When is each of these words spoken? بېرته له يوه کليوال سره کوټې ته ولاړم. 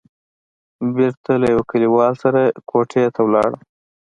بېرته 0.95 1.31
له 1.41 1.47
يوه 1.53 1.65
کليوال 1.71 2.13
سره 2.23 2.39
کوټې 2.69 3.03
ته 3.15 3.19
ولاړم. 3.25 3.61